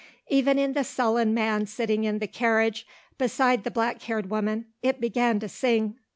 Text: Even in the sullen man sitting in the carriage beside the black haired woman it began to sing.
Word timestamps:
Even 0.29 0.57
in 0.57 0.73
the 0.73 0.83
sullen 0.83 1.31
man 1.31 1.67
sitting 1.67 2.05
in 2.05 2.17
the 2.17 2.25
carriage 2.25 2.87
beside 3.19 3.63
the 3.63 3.69
black 3.69 4.01
haired 4.01 4.31
woman 4.31 4.65
it 4.81 4.99
began 4.99 5.39
to 5.39 5.47
sing. 5.47 5.99